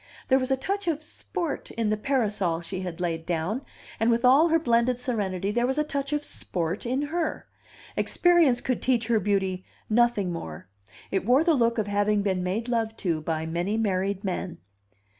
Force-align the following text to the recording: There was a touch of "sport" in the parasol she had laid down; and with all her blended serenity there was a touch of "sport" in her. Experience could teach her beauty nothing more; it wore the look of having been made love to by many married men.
There 0.29 0.39
was 0.39 0.49
a 0.49 0.57
touch 0.57 0.87
of 0.87 1.03
"sport" 1.03 1.69
in 1.69 1.91
the 1.91 1.95
parasol 1.95 2.61
she 2.61 2.81
had 2.81 2.99
laid 2.99 3.23
down; 3.23 3.61
and 3.99 4.09
with 4.09 4.25
all 4.25 4.47
her 4.47 4.57
blended 4.57 4.99
serenity 4.99 5.51
there 5.51 5.67
was 5.67 5.77
a 5.77 5.83
touch 5.83 6.11
of 6.11 6.23
"sport" 6.23 6.87
in 6.87 7.03
her. 7.03 7.45
Experience 7.95 8.61
could 8.61 8.81
teach 8.81 9.05
her 9.09 9.19
beauty 9.19 9.63
nothing 9.91 10.31
more; 10.33 10.67
it 11.11 11.23
wore 11.23 11.43
the 11.43 11.53
look 11.53 11.77
of 11.77 11.85
having 11.85 12.23
been 12.23 12.41
made 12.43 12.67
love 12.67 12.97
to 12.97 13.21
by 13.21 13.45
many 13.45 13.77
married 13.77 14.23
men. 14.23 14.57